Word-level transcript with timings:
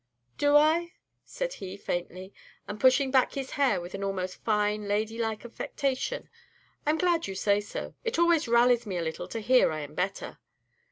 "Do 0.39 0.55
I?" 0.57 0.93
said 1.25 1.53
he, 1.53 1.77
faintly, 1.77 2.33
and 2.67 2.79
pushing 2.79 3.11
back 3.11 3.33
his 3.33 3.51
hair 3.51 3.79
with 3.79 3.93
an 3.93 4.03
almost 4.03 4.43
fine 4.43 4.87
ladylike 4.87 5.45
affectation. 5.45 6.27
"I 6.87 6.89
'm 6.89 6.97
glad 6.97 7.27
you 7.27 7.35
say 7.35 7.61
so. 7.61 7.93
It 8.03 8.17
always 8.17 8.47
rallies 8.47 8.87
me 8.87 8.97
a 8.97 9.03
little 9.03 9.27
to 9.27 9.39
hear 9.39 9.71
I 9.71 9.81
'm 9.81 9.93
better. 9.93 10.39